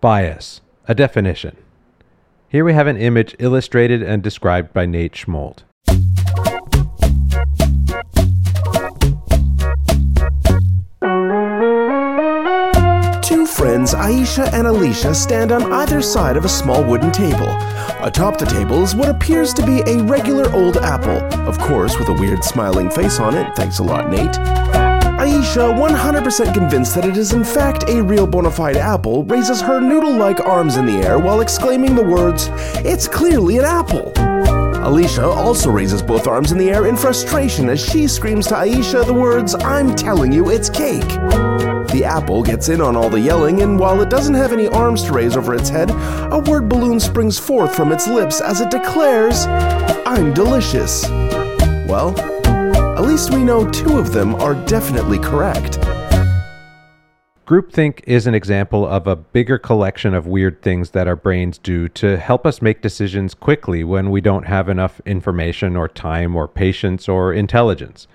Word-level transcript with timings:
Bias, 0.00 0.60
a 0.86 0.94
definition. 0.94 1.56
Here 2.48 2.64
we 2.64 2.72
have 2.72 2.86
an 2.86 2.96
image 2.96 3.34
illustrated 3.40 4.00
and 4.00 4.22
described 4.22 4.72
by 4.72 4.86
Nate 4.86 5.14
Schmold. 5.14 5.64
Two 13.22 13.44
friends, 13.44 13.92
Aisha 13.92 14.48
and 14.52 14.68
Alicia, 14.68 15.16
stand 15.16 15.50
on 15.50 15.72
either 15.72 16.00
side 16.00 16.36
of 16.36 16.44
a 16.44 16.48
small 16.48 16.84
wooden 16.84 17.10
table. 17.10 17.48
Atop 18.00 18.38
the 18.38 18.46
table 18.46 18.84
is 18.84 18.94
what 18.94 19.08
appears 19.08 19.52
to 19.54 19.66
be 19.66 19.80
a 19.80 20.00
regular 20.04 20.48
old 20.52 20.76
apple, 20.76 21.18
of 21.48 21.58
course, 21.58 21.98
with 21.98 22.08
a 22.08 22.14
weird 22.14 22.44
smiling 22.44 22.88
face 22.88 23.18
on 23.18 23.34
it. 23.34 23.52
Thanks 23.56 23.80
a 23.80 23.82
lot, 23.82 24.08
Nate. 24.08 24.87
Aisha, 25.18 25.74
100% 25.74 26.54
convinced 26.54 26.94
that 26.94 27.04
it 27.04 27.16
is 27.16 27.32
in 27.32 27.42
fact 27.42 27.88
a 27.88 28.00
real 28.00 28.24
bona 28.24 28.52
fide 28.52 28.76
apple, 28.76 29.24
raises 29.24 29.60
her 29.60 29.80
noodle 29.80 30.14
like 30.14 30.38
arms 30.38 30.76
in 30.76 30.86
the 30.86 30.98
air 30.98 31.18
while 31.18 31.40
exclaiming 31.40 31.96
the 31.96 32.04
words, 32.04 32.50
It's 32.84 33.08
clearly 33.08 33.58
an 33.58 33.64
apple! 33.64 34.12
Alicia 34.86 35.24
also 35.24 35.70
raises 35.70 36.02
both 36.02 36.28
arms 36.28 36.52
in 36.52 36.56
the 36.56 36.70
air 36.70 36.86
in 36.86 36.96
frustration 36.96 37.68
as 37.68 37.84
she 37.84 38.06
screams 38.06 38.46
to 38.46 38.54
Aisha 38.54 39.04
the 39.04 39.12
words, 39.12 39.56
I'm 39.56 39.96
telling 39.96 40.32
you, 40.32 40.50
it's 40.50 40.70
cake! 40.70 41.02
The 41.02 42.04
apple 42.06 42.44
gets 42.44 42.68
in 42.68 42.80
on 42.80 42.94
all 42.94 43.10
the 43.10 43.18
yelling, 43.18 43.60
and 43.62 43.76
while 43.76 44.00
it 44.00 44.10
doesn't 44.10 44.34
have 44.34 44.52
any 44.52 44.68
arms 44.68 45.02
to 45.02 45.12
raise 45.12 45.36
over 45.36 45.52
its 45.52 45.68
head, 45.68 45.90
a 45.90 46.38
word 46.38 46.68
balloon 46.68 47.00
springs 47.00 47.40
forth 47.40 47.74
from 47.74 47.90
its 47.90 48.06
lips 48.06 48.40
as 48.40 48.60
it 48.60 48.70
declares, 48.70 49.46
I'm 50.06 50.32
delicious. 50.32 51.08
Well, 51.88 52.37
at 52.98 53.04
least 53.04 53.32
we 53.32 53.44
know 53.44 53.64
two 53.70 53.96
of 53.96 54.12
them 54.12 54.34
are 54.34 54.54
definitely 54.66 55.20
correct. 55.20 55.78
Groupthink 57.46 58.00
is 58.08 58.26
an 58.26 58.34
example 58.34 58.84
of 58.84 59.06
a 59.06 59.14
bigger 59.14 59.56
collection 59.56 60.14
of 60.14 60.26
weird 60.26 60.62
things 60.62 60.90
that 60.90 61.06
our 61.06 61.14
brains 61.14 61.58
do 61.58 61.88
to 61.90 62.16
help 62.16 62.44
us 62.44 62.60
make 62.60 62.82
decisions 62.82 63.34
quickly 63.34 63.84
when 63.84 64.10
we 64.10 64.20
don't 64.20 64.48
have 64.48 64.68
enough 64.68 65.00
information 65.06 65.76
or 65.76 65.86
time 65.86 66.34
or 66.34 66.48
patience 66.48 67.08
or 67.08 67.32
intelligence. 67.32 68.08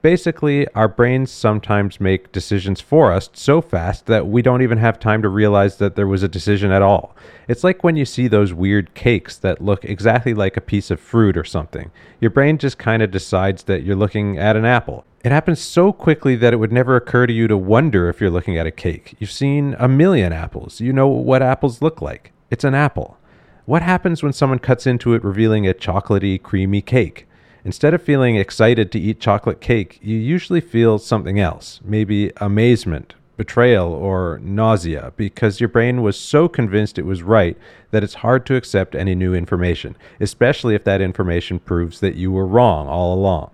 Basically, 0.00 0.68
our 0.74 0.86
brains 0.86 1.28
sometimes 1.28 2.00
make 2.00 2.30
decisions 2.30 2.80
for 2.80 3.12
us 3.12 3.30
so 3.32 3.60
fast 3.60 4.06
that 4.06 4.28
we 4.28 4.42
don't 4.42 4.62
even 4.62 4.78
have 4.78 5.00
time 5.00 5.22
to 5.22 5.28
realize 5.28 5.78
that 5.78 5.96
there 5.96 6.06
was 6.06 6.22
a 6.22 6.28
decision 6.28 6.70
at 6.70 6.82
all. 6.82 7.16
It's 7.48 7.64
like 7.64 7.82
when 7.82 7.96
you 7.96 8.04
see 8.04 8.28
those 8.28 8.54
weird 8.54 8.94
cakes 8.94 9.36
that 9.38 9.60
look 9.60 9.84
exactly 9.84 10.34
like 10.34 10.56
a 10.56 10.60
piece 10.60 10.92
of 10.92 11.00
fruit 11.00 11.36
or 11.36 11.42
something. 11.42 11.90
Your 12.20 12.30
brain 12.30 12.58
just 12.58 12.78
kind 12.78 13.02
of 13.02 13.10
decides 13.10 13.64
that 13.64 13.82
you're 13.82 13.96
looking 13.96 14.38
at 14.38 14.54
an 14.54 14.64
apple. 14.64 15.04
It 15.24 15.32
happens 15.32 15.60
so 15.60 15.92
quickly 15.92 16.36
that 16.36 16.52
it 16.52 16.58
would 16.58 16.70
never 16.70 16.94
occur 16.94 17.26
to 17.26 17.32
you 17.32 17.48
to 17.48 17.56
wonder 17.56 18.08
if 18.08 18.20
you're 18.20 18.30
looking 18.30 18.56
at 18.56 18.68
a 18.68 18.70
cake. 18.70 19.16
You've 19.18 19.32
seen 19.32 19.74
a 19.80 19.88
million 19.88 20.32
apples. 20.32 20.80
You 20.80 20.92
know 20.92 21.08
what 21.08 21.42
apples 21.42 21.82
look 21.82 22.00
like. 22.00 22.32
It's 22.50 22.62
an 22.62 22.74
apple. 22.74 23.18
What 23.64 23.82
happens 23.82 24.22
when 24.22 24.32
someone 24.32 24.60
cuts 24.60 24.86
into 24.86 25.12
it 25.14 25.24
revealing 25.24 25.66
a 25.66 25.74
chocolatey, 25.74 26.40
creamy 26.40 26.82
cake? 26.82 27.27
Instead 27.64 27.92
of 27.92 28.02
feeling 28.02 28.36
excited 28.36 28.92
to 28.92 29.00
eat 29.00 29.20
chocolate 29.20 29.60
cake, 29.60 29.98
you 30.00 30.16
usually 30.16 30.60
feel 30.60 30.98
something 30.98 31.40
else, 31.40 31.80
maybe 31.84 32.30
amazement, 32.36 33.14
betrayal, 33.36 33.92
or 33.92 34.38
nausea, 34.42 35.12
because 35.16 35.60
your 35.60 35.68
brain 35.68 36.02
was 36.02 36.18
so 36.18 36.48
convinced 36.48 36.98
it 36.98 37.06
was 37.06 37.22
right 37.22 37.56
that 37.90 38.04
it's 38.04 38.14
hard 38.14 38.46
to 38.46 38.56
accept 38.56 38.94
any 38.94 39.14
new 39.14 39.34
information, 39.34 39.96
especially 40.20 40.74
if 40.74 40.84
that 40.84 41.00
information 41.00 41.58
proves 41.58 42.00
that 42.00 42.14
you 42.14 42.30
were 42.30 42.46
wrong 42.46 42.86
all 42.86 43.14
along. 43.14 43.50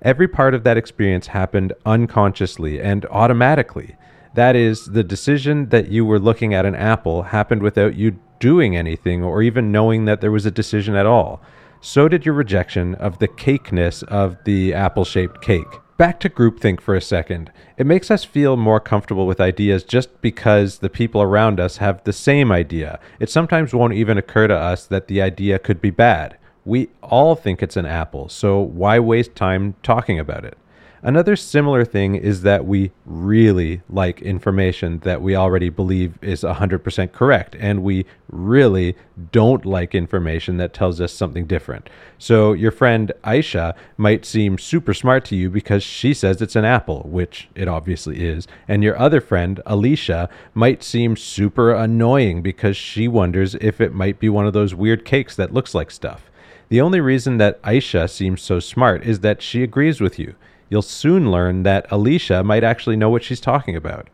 Every 0.00 0.28
part 0.28 0.54
of 0.54 0.64
that 0.64 0.76
experience 0.76 1.28
happened 1.28 1.72
unconsciously 1.86 2.80
and 2.80 3.06
automatically. 3.06 3.96
That 4.34 4.56
is, 4.56 4.86
the 4.86 5.04
decision 5.04 5.68
that 5.68 5.88
you 5.88 6.04
were 6.04 6.18
looking 6.18 6.54
at 6.54 6.66
an 6.66 6.74
apple 6.74 7.22
happened 7.24 7.62
without 7.62 7.94
you 7.94 8.18
doing 8.40 8.76
anything 8.76 9.22
or 9.22 9.42
even 9.42 9.70
knowing 9.70 10.06
that 10.06 10.20
there 10.20 10.32
was 10.32 10.46
a 10.46 10.50
decision 10.50 10.96
at 10.96 11.06
all 11.06 11.40
so 11.82 12.06
did 12.06 12.24
your 12.24 12.34
rejection 12.34 12.94
of 12.94 13.18
the 13.18 13.26
cakeness 13.26 14.04
of 14.04 14.36
the 14.44 14.72
apple 14.72 15.04
shaped 15.04 15.42
cake. 15.42 15.66
Back 15.96 16.20
to 16.20 16.30
groupthink 16.30 16.80
for 16.80 16.94
a 16.94 17.00
second. 17.00 17.50
It 17.76 17.86
makes 17.86 18.08
us 18.08 18.24
feel 18.24 18.56
more 18.56 18.78
comfortable 18.78 19.26
with 19.26 19.40
ideas 19.40 19.82
just 19.82 20.20
because 20.22 20.78
the 20.78 20.88
people 20.88 21.20
around 21.20 21.58
us 21.58 21.78
have 21.78 22.02
the 22.04 22.12
same 22.12 22.52
idea. 22.52 23.00
It 23.18 23.30
sometimes 23.30 23.74
won't 23.74 23.94
even 23.94 24.16
occur 24.16 24.46
to 24.46 24.56
us 24.56 24.86
that 24.86 25.08
the 25.08 25.20
idea 25.20 25.58
could 25.58 25.80
be 25.80 25.90
bad. 25.90 26.38
We 26.64 26.88
all 27.02 27.34
think 27.34 27.62
it's 27.62 27.76
an 27.76 27.86
apple, 27.86 28.28
so 28.28 28.60
why 28.60 29.00
waste 29.00 29.34
time 29.34 29.74
talking 29.82 30.20
about 30.20 30.44
it? 30.44 30.56
Another 31.04 31.34
similar 31.34 31.84
thing 31.84 32.14
is 32.14 32.42
that 32.42 32.64
we 32.64 32.92
really 33.04 33.82
like 33.90 34.22
information 34.22 35.00
that 35.00 35.20
we 35.20 35.34
already 35.34 35.68
believe 35.68 36.16
is 36.22 36.42
100% 36.44 37.10
correct, 37.10 37.56
and 37.58 37.82
we 37.82 38.06
really 38.30 38.94
don't 39.32 39.66
like 39.66 39.96
information 39.96 40.58
that 40.58 40.72
tells 40.72 41.00
us 41.00 41.12
something 41.12 41.44
different. 41.44 41.90
So, 42.18 42.52
your 42.52 42.70
friend 42.70 43.10
Aisha 43.24 43.74
might 43.96 44.24
seem 44.24 44.58
super 44.58 44.94
smart 44.94 45.24
to 45.24 45.34
you 45.34 45.50
because 45.50 45.82
she 45.82 46.14
says 46.14 46.40
it's 46.40 46.54
an 46.54 46.64
apple, 46.64 47.00
which 47.10 47.48
it 47.56 47.66
obviously 47.66 48.24
is, 48.24 48.46
and 48.68 48.84
your 48.84 48.96
other 48.96 49.20
friend, 49.20 49.60
Alicia, 49.66 50.28
might 50.54 50.84
seem 50.84 51.16
super 51.16 51.74
annoying 51.74 52.42
because 52.42 52.76
she 52.76 53.08
wonders 53.08 53.56
if 53.56 53.80
it 53.80 53.92
might 53.92 54.20
be 54.20 54.28
one 54.28 54.46
of 54.46 54.52
those 54.52 54.72
weird 54.72 55.04
cakes 55.04 55.34
that 55.34 55.52
looks 55.52 55.74
like 55.74 55.90
stuff. 55.90 56.30
The 56.68 56.80
only 56.80 57.00
reason 57.00 57.38
that 57.38 57.60
Aisha 57.62 58.08
seems 58.08 58.40
so 58.40 58.60
smart 58.60 59.02
is 59.02 59.18
that 59.20 59.42
she 59.42 59.64
agrees 59.64 60.00
with 60.00 60.16
you 60.20 60.36
you'll 60.72 60.80
soon 60.80 61.30
learn 61.30 61.64
that 61.64 61.84
Alicia 61.90 62.42
might 62.42 62.64
actually 62.64 62.96
know 62.96 63.10
what 63.10 63.22
she's 63.22 63.42
talking 63.42 63.76
about. 63.76 64.08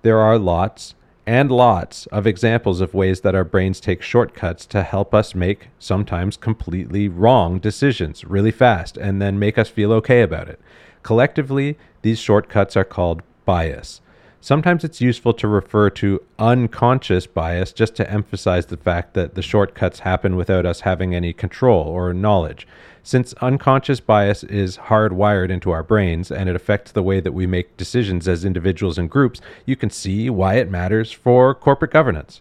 There 0.00 0.18
are 0.20 0.38
lots 0.38 0.94
and 1.26 1.50
lots 1.50 2.06
of 2.06 2.26
examples 2.26 2.80
of 2.80 2.94
ways 2.94 3.20
that 3.20 3.34
our 3.34 3.44
brains 3.44 3.78
take 3.78 4.00
shortcuts 4.00 4.64
to 4.64 4.82
help 4.82 5.14
us 5.14 5.34
make 5.34 5.68
sometimes 5.78 6.38
completely 6.38 7.08
wrong 7.08 7.58
decisions 7.58 8.24
really 8.24 8.50
fast 8.50 8.96
and 8.96 9.20
then 9.20 9.38
make 9.38 9.58
us 9.58 9.68
feel 9.68 9.92
okay 9.92 10.22
about 10.22 10.48
it. 10.48 10.58
Collectively, 11.02 11.76
these 12.00 12.18
shortcuts 12.18 12.74
are 12.74 12.84
called 12.84 13.22
bias. 13.44 14.00
Sometimes 14.40 14.84
it's 14.84 15.00
useful 15.00 15.34
to 15.34 15.48
refer 15.48 15.90
to 15.90 16.22
unconscious 16.38 17.26
bias 17.26 17.72
just 17.72 17.96
to 17.96 18.08
emphasize 18.08 18.66
the 18.66 18.76
fact 18.76 19.14
that 19.14 19.34
the 19.34 19.42
shortcuts 19.42 20.00
happen 20.00 20.36
without 20.36 20.64
us 20.64 20.82
having 20.82 21.12
any 21.12 21.32
control 21.32 21.82
or 21.82 22.14
knowledge. 22.14 22.66
Since 23.02 23.32
unconscious 23.34 23.98
bias 23.98 24.44
is 24.44 24.76
hardwired 24.76 25.50
into 25.50 25.72
our 25.72 25.82
brains 25.82 26.30
and 26.30 26.48
it 26.48 26.54
affects 26.54 26.92
the 26.92 27.02
way 27.02 27.18
that 27.18 27.32
we 27.32 27.46
make 27.46 27.76
decisions 27.76 28.28
as 28.28 28.44
individuals 28.44 28.96
and 28.96 29.10
groups, 29.10 29.40
you 29.66 29.74
can 29.74 29.90
see 29.90 30.30
why 30.30 30.54
it 30.54 30.70
matters 30.70 31.10
for 31.10 31.52
corporate 31.54 31.90
governance. 31.90 32.40